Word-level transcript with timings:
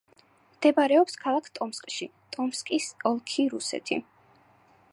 მდებარეობს 0.53 1.17
ქალაქ 1.25 1.49
ტომსკში, 1.59 2.07
ტომსკის 2.37 2.87
ოლქი, 3.11 3.47
რუსეთი. 3.53 3.99